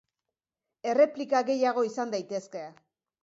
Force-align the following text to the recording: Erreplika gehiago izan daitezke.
Erreplika 0.93 1.43
gehiago 1.51 1.83
izan 1.91 2.13
daitezke. 2.17 2.63